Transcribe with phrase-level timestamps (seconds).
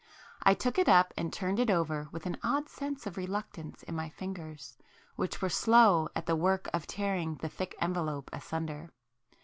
[0.41, 3.95] I took it up and turned it over with an odd sense of reluctance in
[3.95, 4.75] my fingers,
[5.15, 8.89] which were slow at the work of tearing the thick envelope asunder.